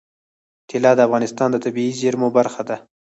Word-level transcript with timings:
طلا 0.69 0.91
د 0.95 0.99
افغانستان 1.07 1.47
د 1.51 1.57
طبیعي 1.65 1.91
زیرمو 2.01 2.27
برخه 2.37 2.61
ده. 2.69 2.77